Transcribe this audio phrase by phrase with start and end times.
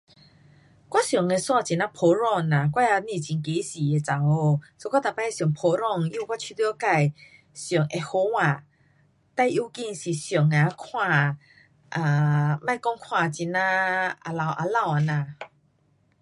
[0.89, 2.71] 我穿的衣很呀普通啦。
[2.73, 6.73] 我也不很街市的女孩，so 我每次穿普通因为我觉得
[7.53, 8.65] 自穿会好看，
[9.35, 11.37] 最要紧是穿了看
[11.91, 15.27] ，um 不讲看很呀肮脏肮脏这样。